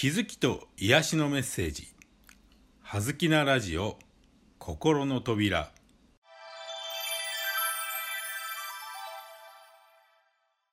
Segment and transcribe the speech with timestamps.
[0.00, 1.88] 気づきと癒しのメッセージ
[2.82, 3.98] 「はずきなラジオ
[4.60, 5.72] 心の扉」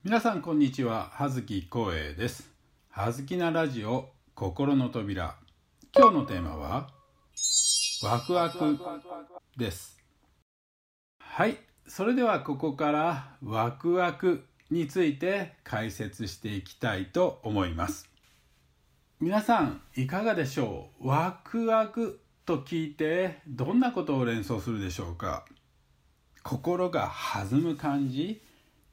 [0.04, 1.10] 皆さんこんにちは。
[1.12, 2.52] 葉月光栄です。
[2.92, 5.36] 葉月なラジオ心の扉。
[5.98, 6.92] 今日のテーマは
[8.04, 8.78] ワクワク
[9.58, 10.00] です。
[11.18, 11.58] はい。
[11.88, 18.15] それではここからワクワクについて解説していきたいと思います。
[19.22, 21.08] 皆さんいかがでしょう？
[21.08, 25.46] ワクワクと聞いてどんなことを連想するでしょうか？
[26.44, 28.42] 心が弾む感じ？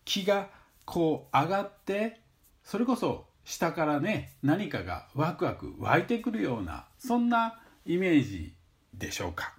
[0.04, 0.48] 気が
[0.84, 2.20] こう上がって
[2.62, 8.54] それこそ下からね何かがワクワク湧いてくるようなそんなイメージ
[8.94, 9.54] でしょうか？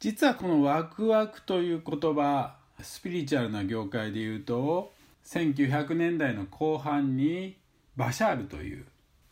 [0.00, 4.92] 実はこのワクワクという言葉スピリチュアルな業界で言うと
[5.26, 7.56] 1900年代の後半に
[7.94, 8.84] バシャールという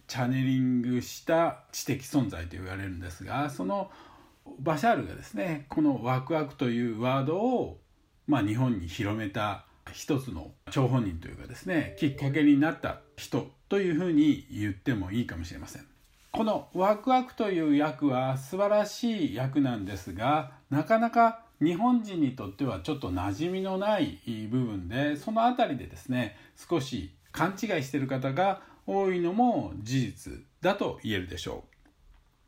[0.07, 3.91] チャネリングした知的存在と言われるんですがその
[4.61, 7.81] バシャールがですねこのワクワクというワードを、
[8.27, 15.87] まあ、日本に広めた一つの張本人というかですねきっかけになった人というふうに言ってもいいかもしれません。
[16.33, 31.65] このワクワクという役は素晴らしい役なんですがなかなか日本人にとってはちょっと馴染みのない部分でその辺りでですね少し勘違いしている方が多いのも事実だと言えるでしょ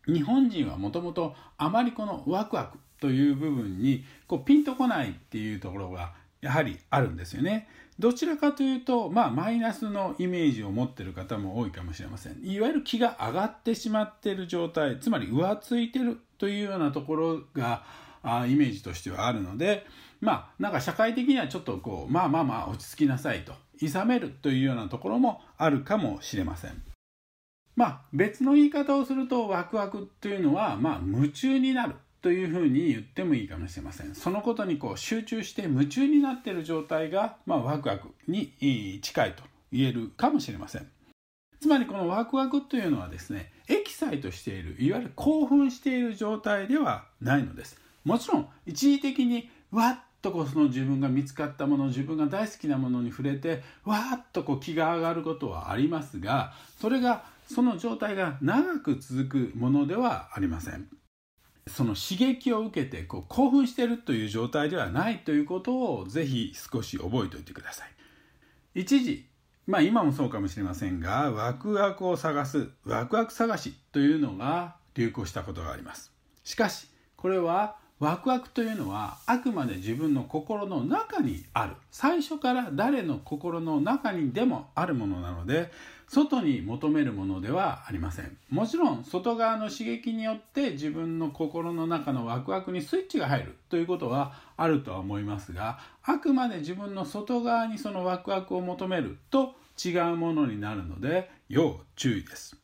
[0.06, 0.12] う。
[0.12, 7.68] 日本人はもともとあまりこのワクワクという部分にこうピンとこないっていうところがやはりあるんですよね。
[7.98, 12.38] どちらかというとまあマイナスのイメージを持ってる方も多いかもしれません。
[12.42, 17.84] いわゆる気が上がってしまっている状態つまり浮ついてるというようなところが
[18.22, 19.86] あイメージとしてはあるので
[20.20, 26.82] まあなんか社会的にはちょっとこうまあまあまあ落ち着きなさいと諌めるというようなところもあるかもしれません。
[27.76, 34.14] まあ別の言い方をするとワクワクというのはまあ夢中になるというふうに言ってもいいかもしれません。
[34.16, 40.90] そのことにこう集中して夢中になっている状態がまあワクワクに近いと言えるかもしれません。
[41.60, 47.80] つまりこのワクワクというのはですねエキサイトしているいわゆる興奮している状態ではないのです。
[48.04, 60.88] もちろん一時的にわっとこうその自分が見つかったもの自分が大好きなものに触れてわーっとこう気が上がることはありますがそれがその状態が長く続くものではありません。
[61.66, 67.90] その刺激を受けてこう興奮しているという状態ではないということをぜひ少し覚えておいてください。
[68.74, 69.28] 一時
[69.66, 76.10] まあ今もそうかもしれませんがワクワクを探すワクワク探しというのが流行したことがあります。
[76.42, 81.74] しかしこれはワクワクというのはあくまで自分の心の中にある。
[81.90, 85.72] 最初から誰の心の中にでもあるものなので
[86.06, 88.36] 外に求めるものではありません。
[88.50, 93.56] もちろん外側の刺激によって自分の心の中のワクワクにスイッチが入る。
[93.68, 99.18] ということはあるとは思いますがあくまで自分の外側にそのワクワクを求める。
[99.30, 99.54] と
[99.84, 102.56] 違うものになるので要注意です。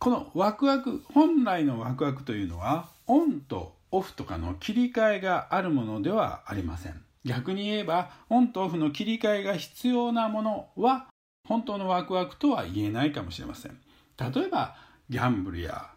[0.00, 11.06] このワクワク本来のワクワクというのはオンとオフとかの切り替えがあるものではありません逆に言えばオンとオフの切り替えが必要なものは
[11.46, 13.78] 本当のワクワクとは言えないかもしれません
[14.18, 14.76] 例えば
[15.08, 15.90] ギャンブルや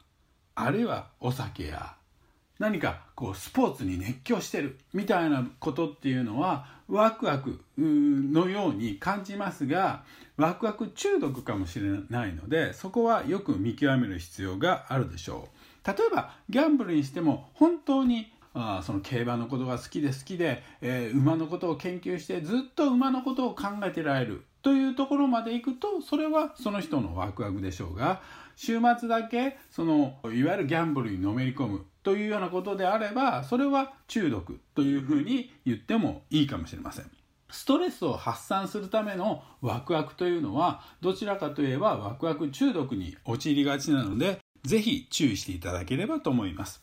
[0.56, 1.96] あるいはお酒や
[2.60, 10.04] 何かこうスポーツに熱狂してるみたいなことっていうのはワクワクのように感じますが
[10.38, 15.61] ワクワク中毒かもしれないのでそこはよく見極める必要があるでしょう。
[15.86, 28.22] 例えばギャンブルにしても本当にあその競馬のことが好きで好きで、えー、馬のことを研究してずっと馬のことを考えてられるというところまでいくとそれはその人のワクワクでしょうが
[28.56, 37.06] 週末だけそのいわゆるギャンブルにのめり込むというようなことであればそれは中毒というふうに言ってもいいかもしれません。
[37.50, 46.82] ストレスを発散するためのワクワクというのはどちらかといえばワクワク中毒に陥りがちなのでぜひ注意していただければと思います。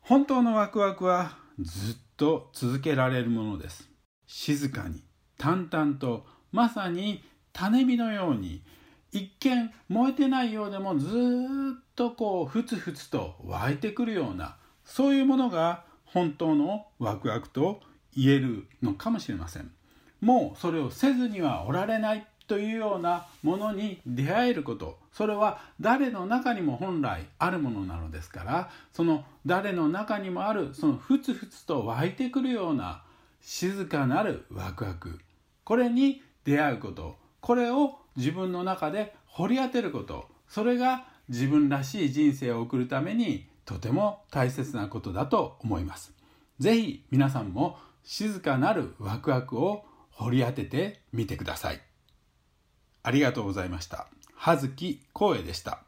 [0.00, 3.88] 本当のワクワクはずっと続けられるものです。
[4.26, 5.02] 静かに、
[5.36, 7.22] 淡々と、まさに
[7.52, 8.62] 種火のように、
[9.10, 11.10] 一見燃えてないようでもずっ
[11.94, 17.80] とこうふつふつと湧いてくるようなそういうものが本当のワクワクと
[18.14, 19.70] 言えるのかもしれません
[20.20, 24.98] もうそれをせずにはおられないというようなものに出会えること。
[25.12, 28.70] それは誰の中にも本来あるものなのですから。
[28.92, 33.02] その誰の中にもあるそのふつふつと湧いてくるような
[33.40, 35.20] 静かなるワクワク。
[35.64, 37.16] これに出会うこと。
[37.40, 40.28] これを自分の中で掘り当てること。
[40.48, 46.12] それが自分らしい人生を送るためにとても大切なことだと思います。
[46.58, 51.87] ぜひ皆さんも静かなるワクワクを掘り当ててみてください。
[53.08, 54.06] ありがとうございました。
[54.34, 55.87] 葉月光栄でした。